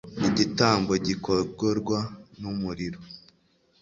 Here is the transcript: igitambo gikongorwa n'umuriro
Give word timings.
igitambo 0.27 0.91
gikongorwa 1.05 1.99
n'umuriro 2.39 2.99